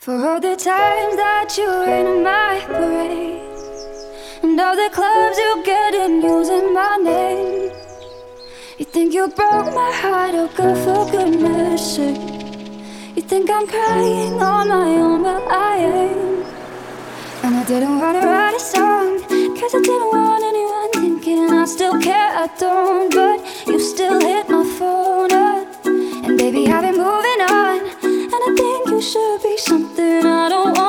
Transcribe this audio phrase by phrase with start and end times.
[0.00, 3.42] For all the times that you in my parade
[4.44, 7.72] And all the clubs you get in using my name.
[8.78, 12.16] You think you broke my heart, oh girl, for goodness sake.
[13.16, 16.46] You think I'm crying on my own, but I ain't.
[17.42, 19.18] And I didn't wanna write a song
[19.58, 23.12] Cause I didn't want anyone thinking I still care, I don't.
[23.12, 25.66] But you still hit my phone up.
[25.84, 26.97] And baby, I've been
[29.00, 30.87] should be something I don't wanna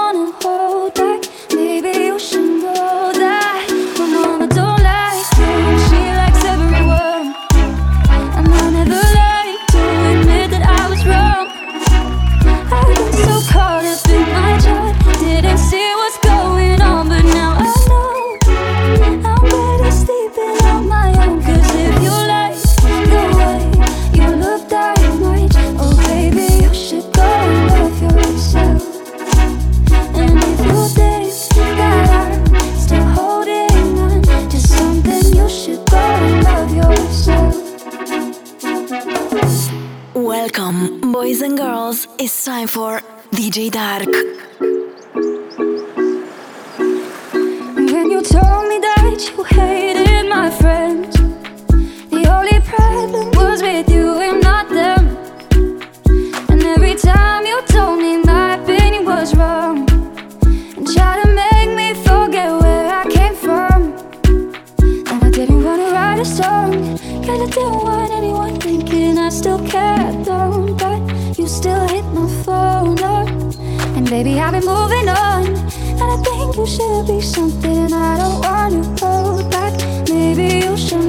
[41.20, 42.08] boys and girls.
[42.18, 44.08] It's time for DJ Dark.
[47.94, 51.14] When you told me that you hated my friends,
[52.16, 54.49] the only problem was with you and not
[74.10, 75.46] baby, I've been moving on.
[75.46, 79.74] And I think you should be something I don't wanna hold back.
[80.10, 81.09] Maybe you should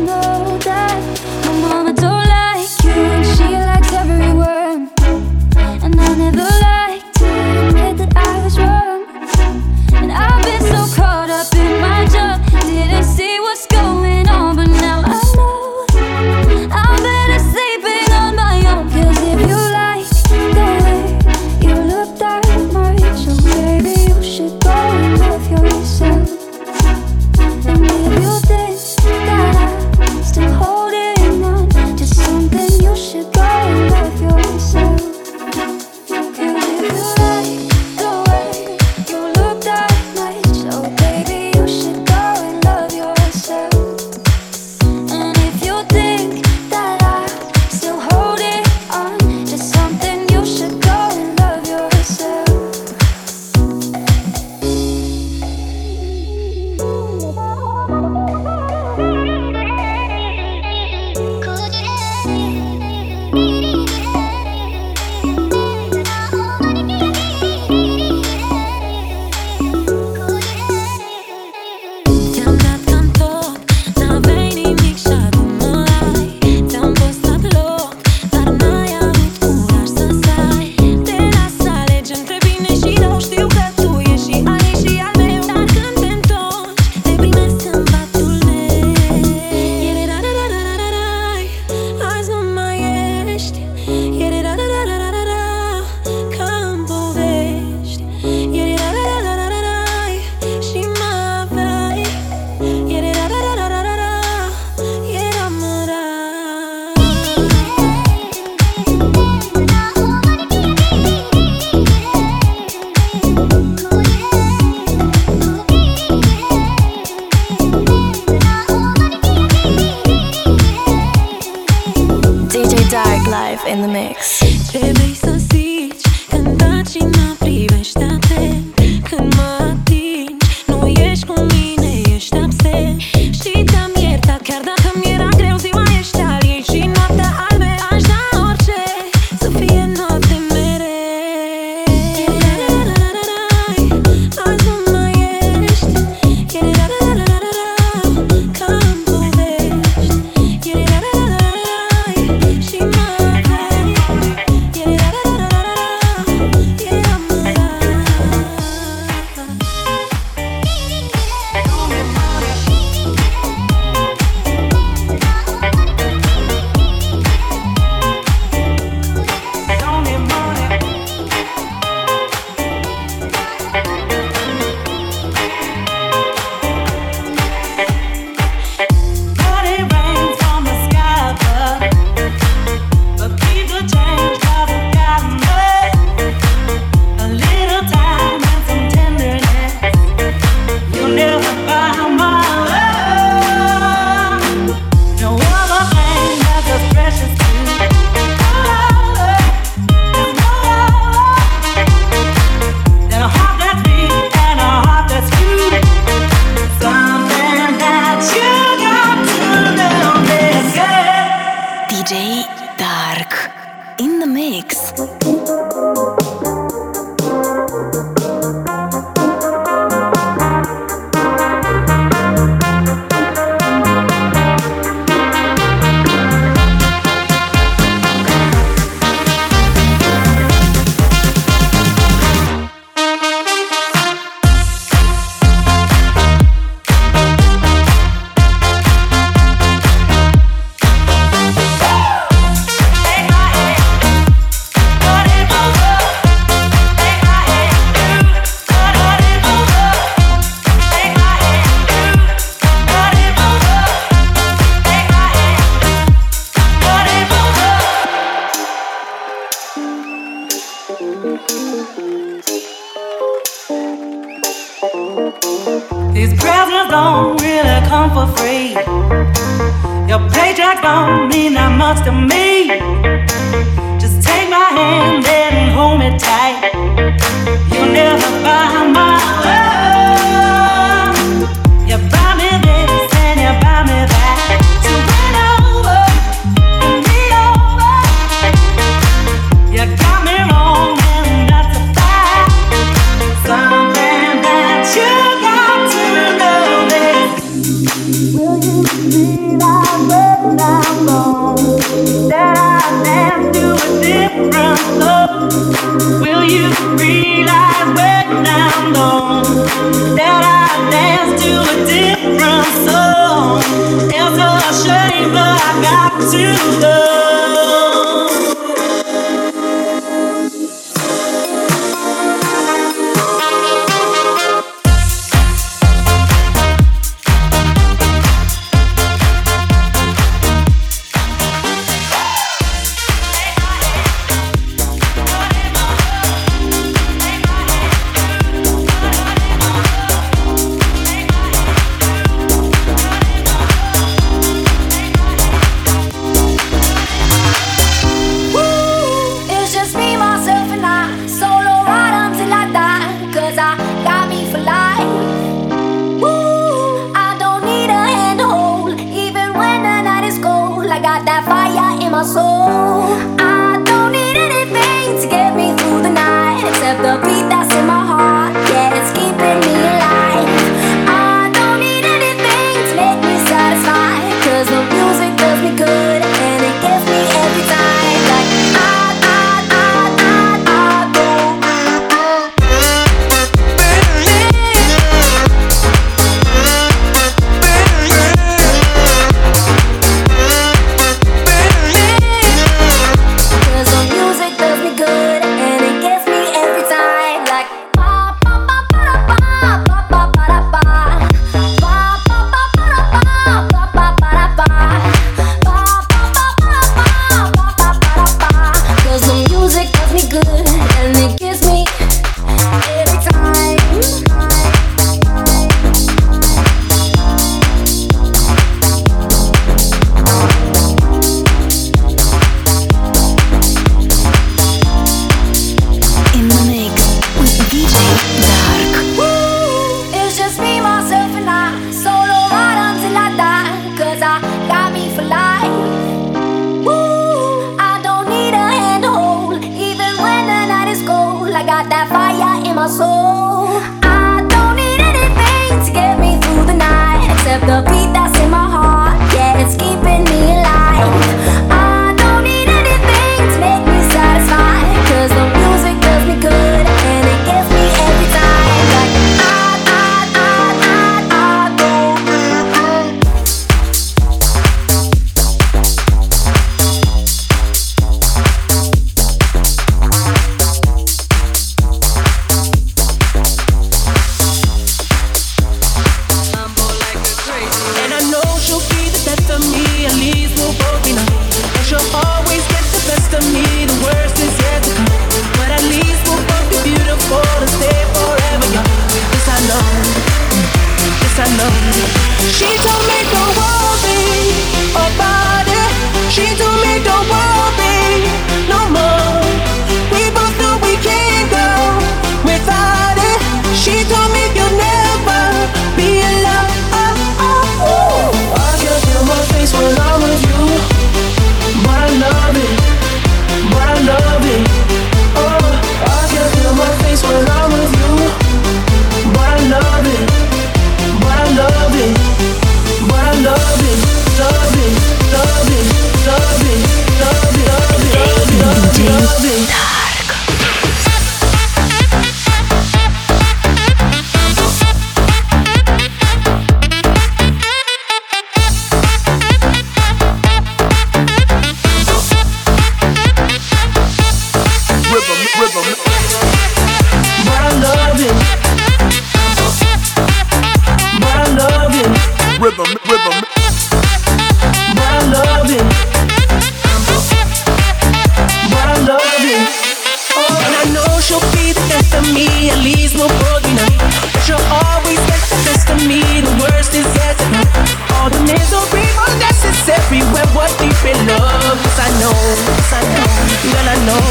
[562.50, 564.00] me, at least we'll both unite.
[564.34, 567.88] But you always get the best of me, the worst is yet to come.
[568.18, 571.76] All the misery unnecessary when we're deep in love.
[571.78, 573.30] Cause I know, cause I know,
[573.70, 574.26] girl, I know.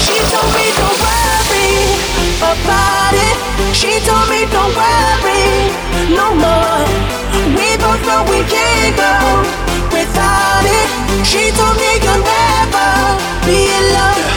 [0.00, 1.70] She told me don't worry
[2.40, 3.36] about it.
[3.74, 5.44] She told me don't worry
[6.14, 6.82] no more.
[7.56, 9.14] We both know we can't go
[9.92, 10.88] without it.
[11.26, 12.90] She told me you'll never
[13.46, 14.33] be in love.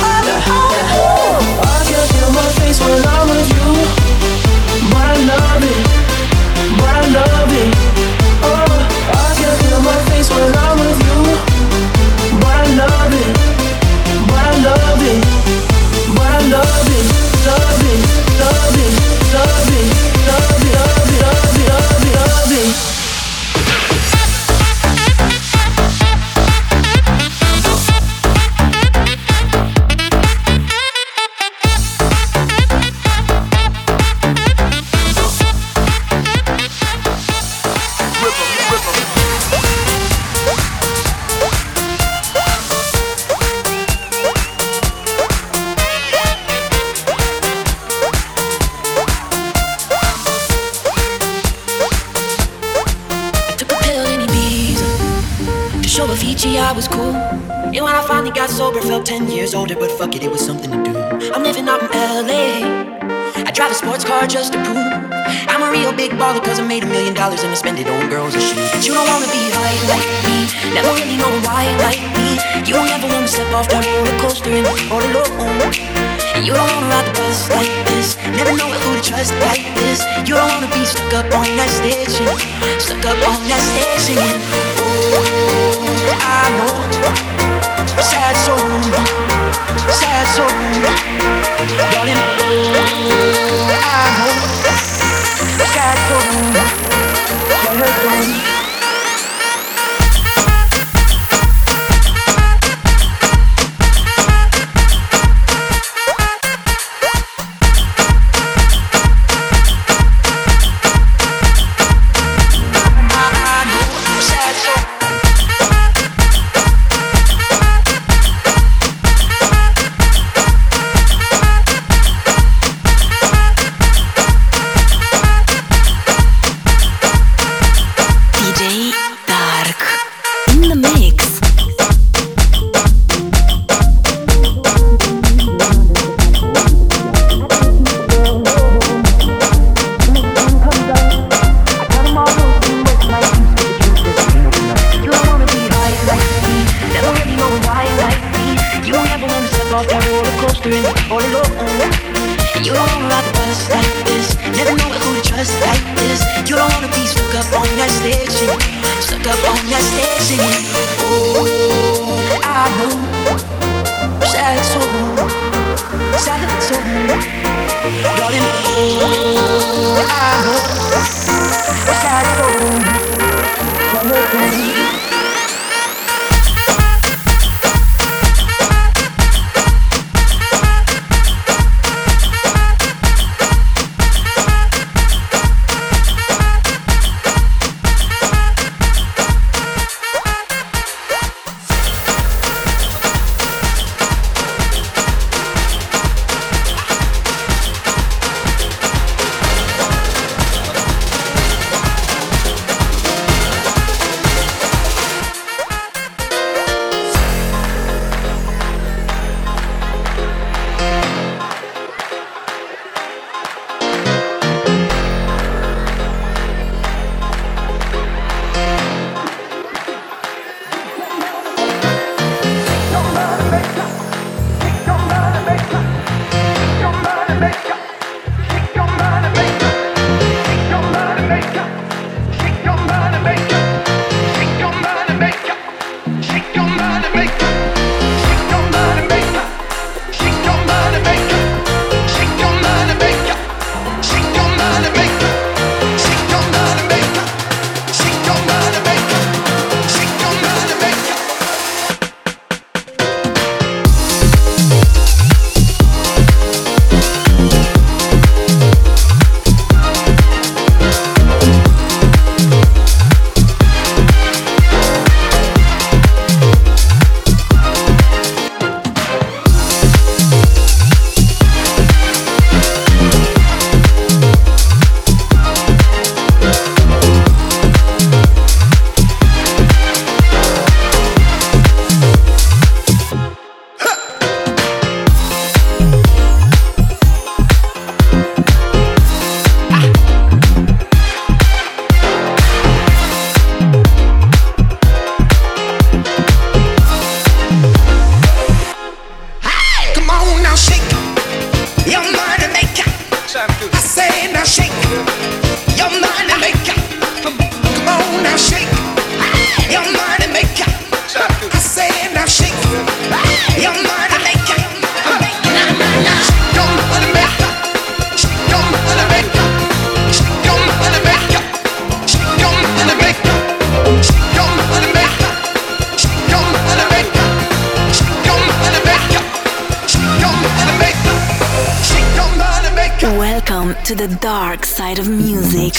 [333.88, 335.74] To the dark side of music.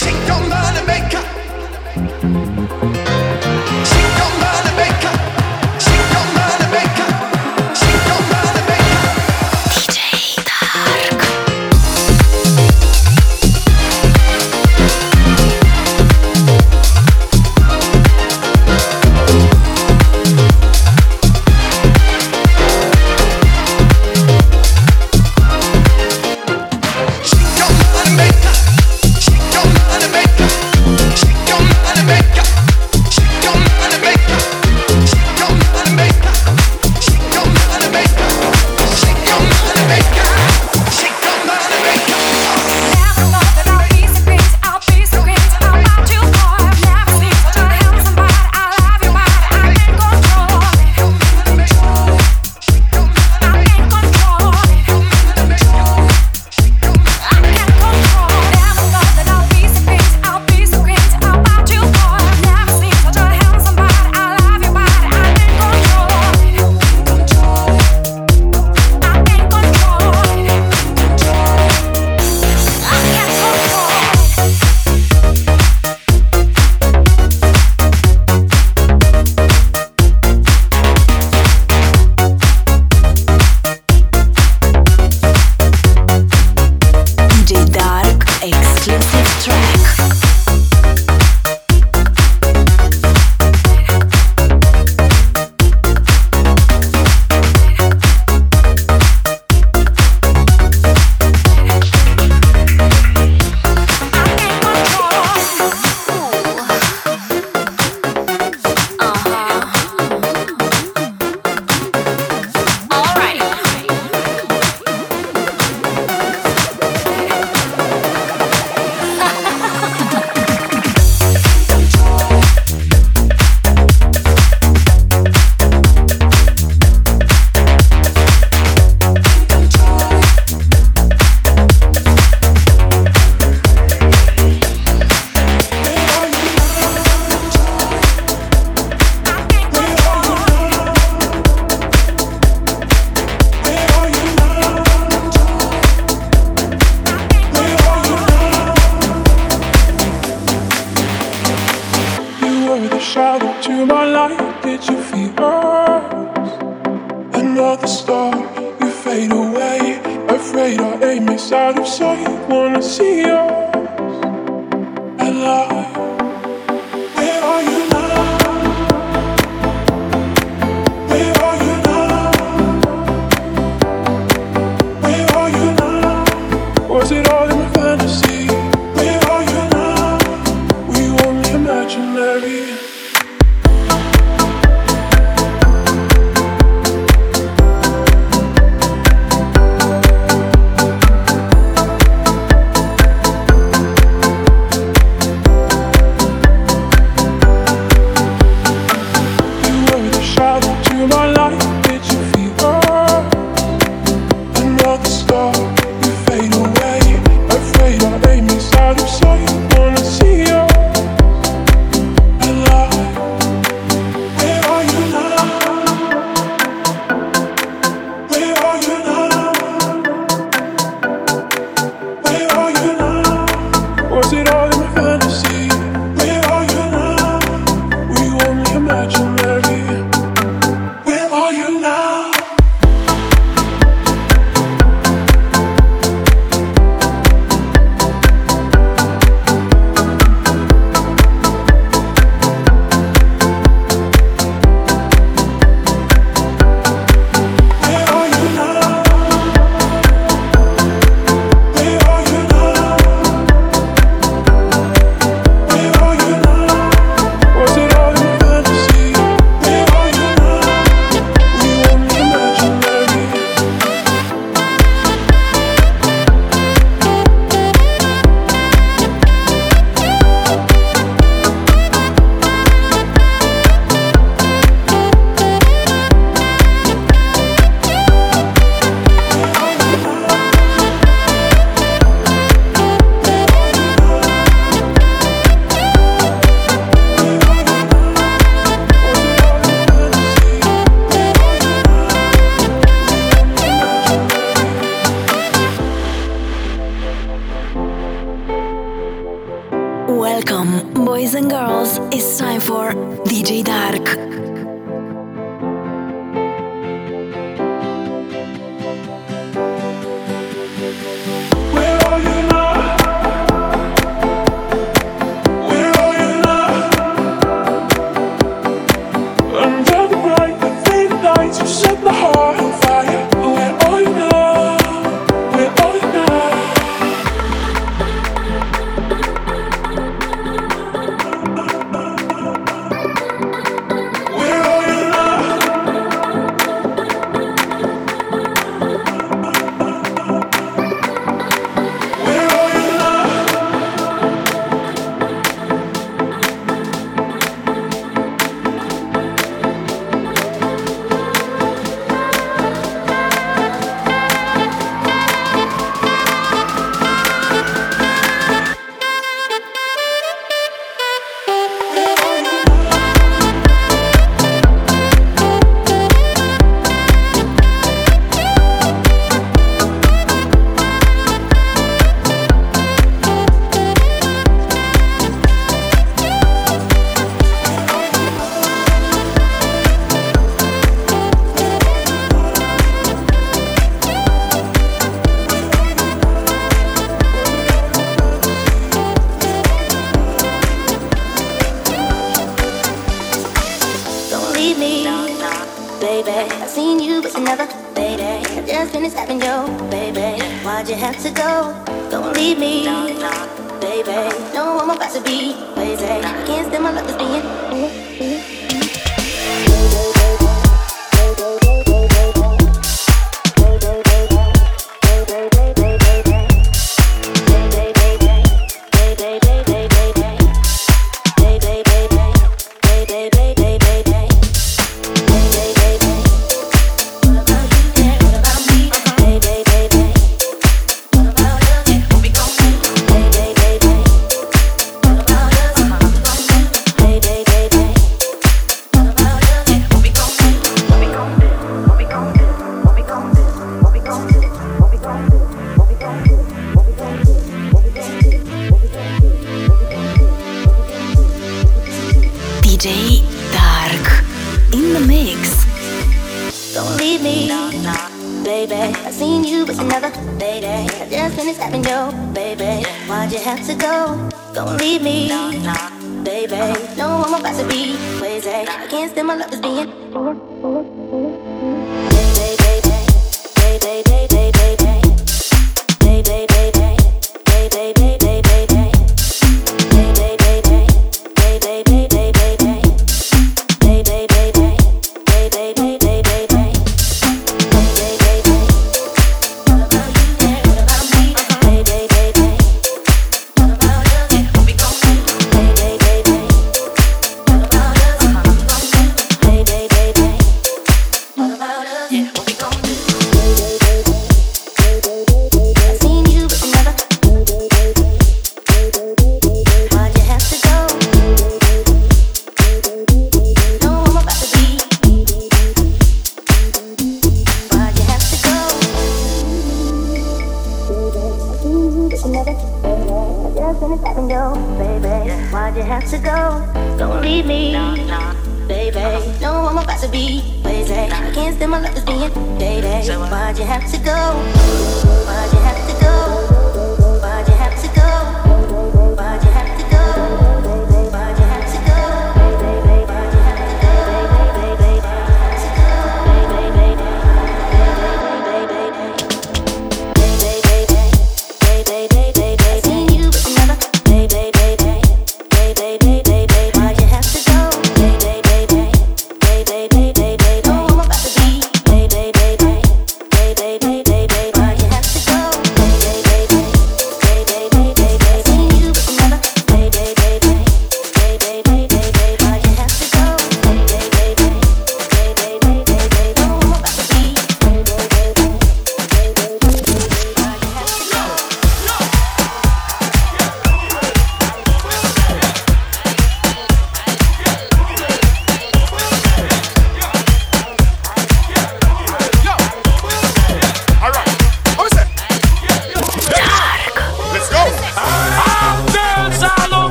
[87.70, 89.17] Dark Exclusive.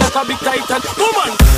[0.00, 0.82] like a big titan.
[0.98, 1.49] Woman.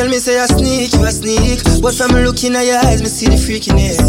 [0.00, 1.60] tell me say a sneak, you a sneak.
[1.84, 4.00] But from looking at your eyes, me see the freakiness.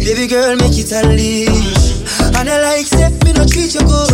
[0.00, 2.00] Baby girl, make it unleash.
[2.32, 4.08] And I like say me no treat you good.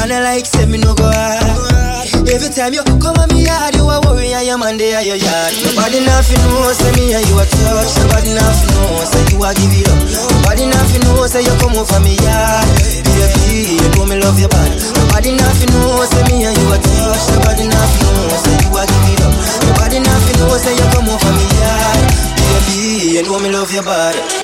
[0.00, 2.08] And I like say me no go hard.
[2.24, 5.04] Every time you come on me yard, you a worry I am and they are
[5.04, 5.52] your yard.
[5.60, 7.92] Nobody nothing know say me and you a touch.
[8.00, 10.00] Nobody nothing know say you a give it up.
[10.40, 12.64] Nobody nothing know say you come over me yard.
[13.12, 14.72] Baby, you know me love your body.
[14.96, 17.24] Nobody nothing know say me and you a touch.
[17.36, 19.32] Nobody nothing know say you a give it up.
[19.68, 22.32] Nobody nothing know say you come over me, yeah.
[22.36, 24.42] Baby, you know me love your body.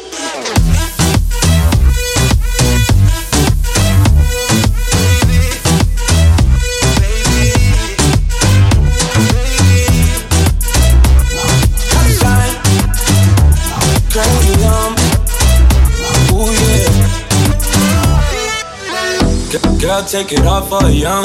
[19.81, 21.25] Girl, take it off for a young.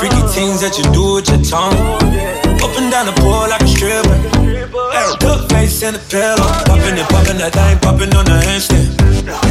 [0.00, 1.76] Freaky things that you do with your tongue.
[2.58, 4.90] Up and down the pole like dribble.
[4.94, 6.46] Hey, duck face in the pillow.
[6.70, 8.94] Popping and popping that thing, popping on the handstand.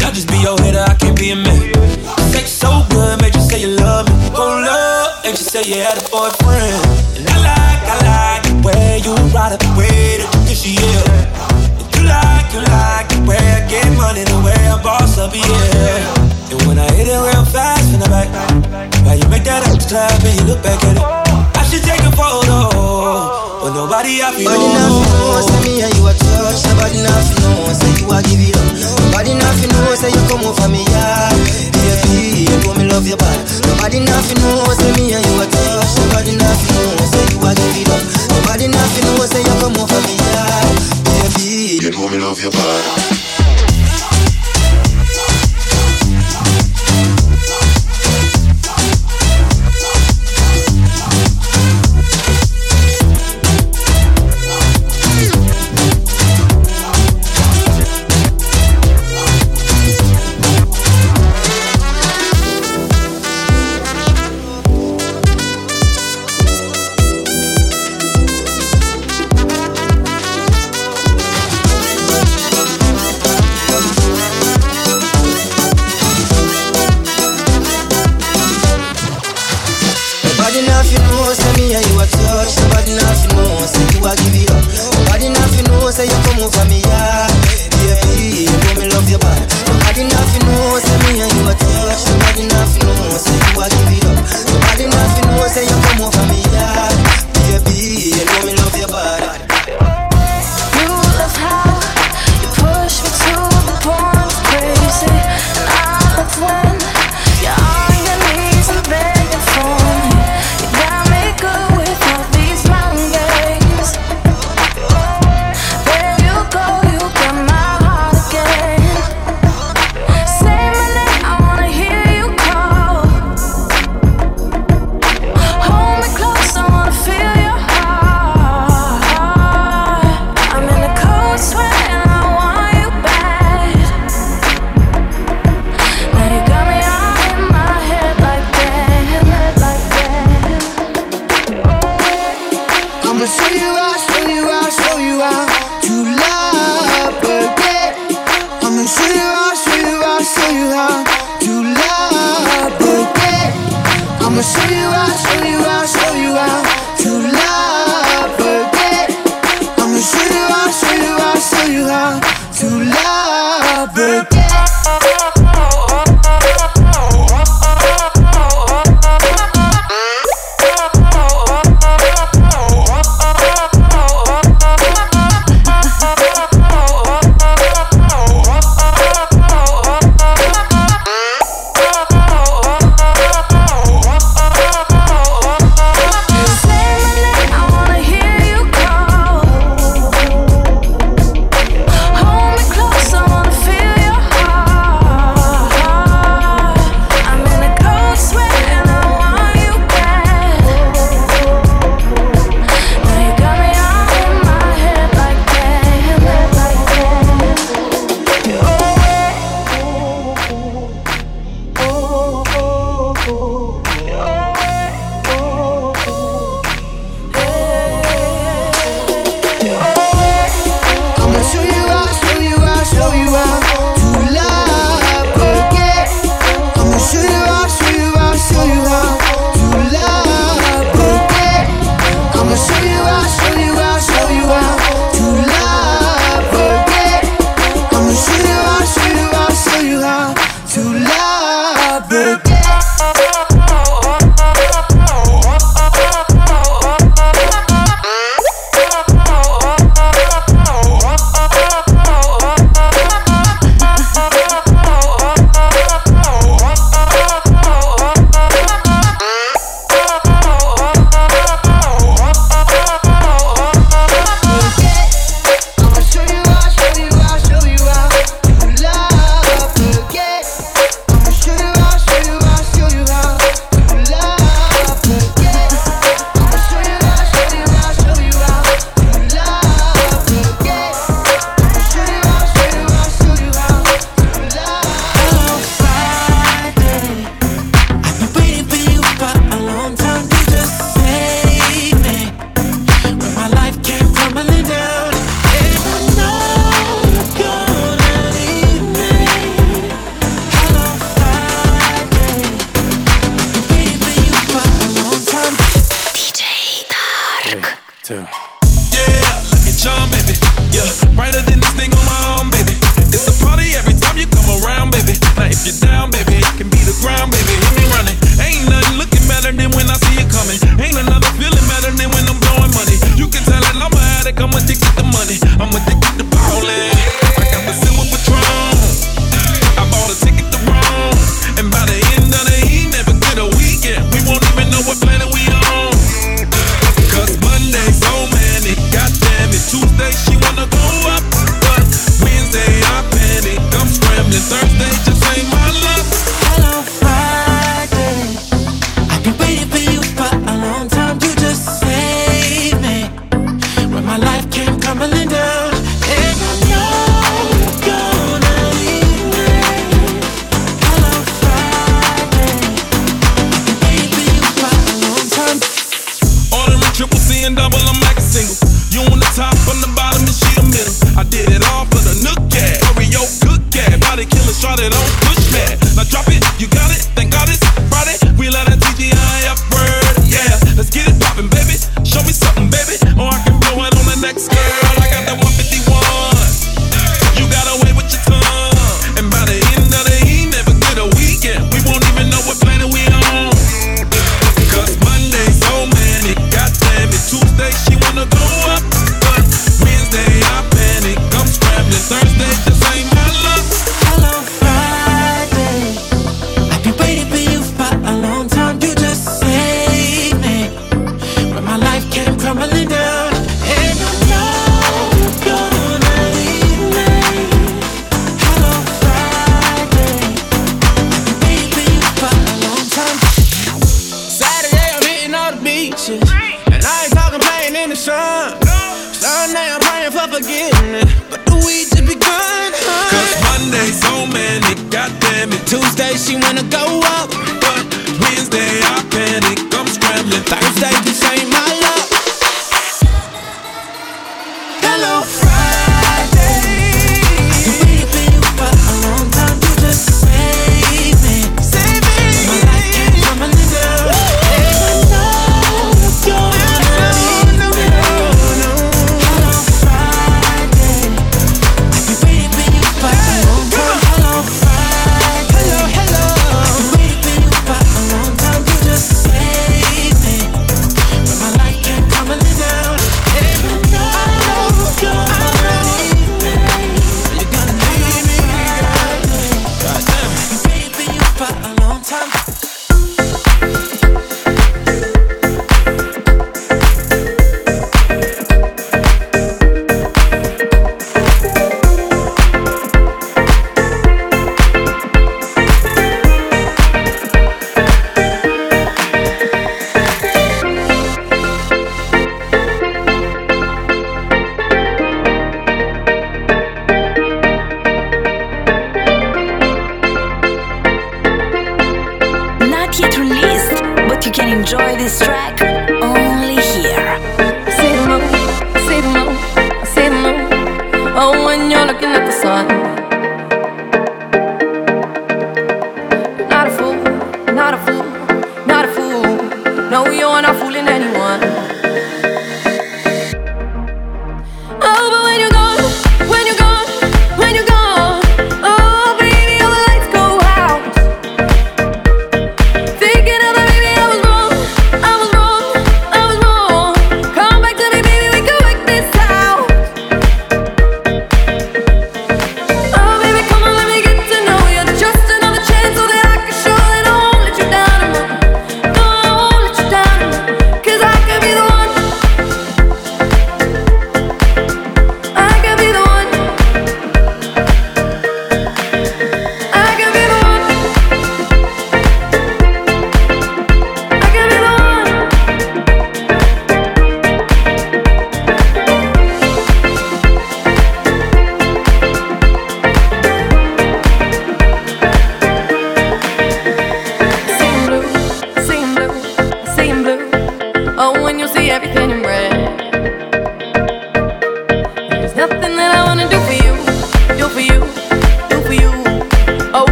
[0.00, 1.60] I just be your hitter, I can't be a man.
[2.32, 4.14] Sex so good, made you say you love me.
[4.32, 6.80] Hold up, and you say you had a boyfriend.
[7.20, 11.80] And I like, I like the way you ride it, the way that you yeah.
[11.80, 12.93] And you like, you like.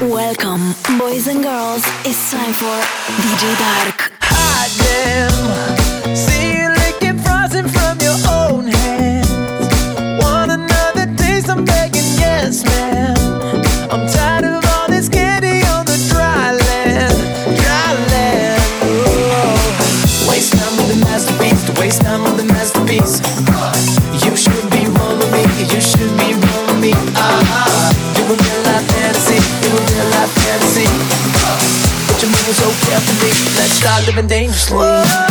[0.00, 1.82] Welcome, boys and girls.
[2.06, 2.64] It's time for
[3.20, 4.10] DJ Dark.
[4.22, 5.59] Hot damn.
[34.06, 34.76] living dangerously.
[34.78, 35.29] Whoa.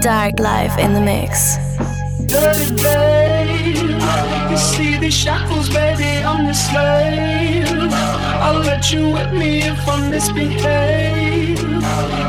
[0.00, 1.56] Dark life in the mix.
[2.26, 3.76] Dirty babe,
[4.50, 7.92] you see these shackles, baby, I'm the slave.
[8.40, 11.58] I'll let you whip me if I misbehave.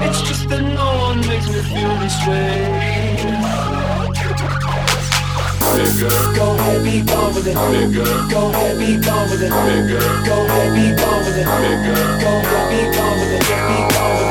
[0.01, 2.65] It's just that no one makes me feel this way.
[6.35, 7.53] Go ahead, be gone with it.
[7.53, 9.49] Go ahead, be gone with it.
[9.49, 11.45] Go ahead, be gone with it.
[11.45, 13.45] Go ahead, be gone with it.
[13.47, 14.28] Be